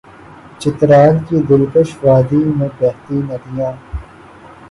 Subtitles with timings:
[0.59, 3.71] چترال کی دل کش وادی میں بہتی ندیاں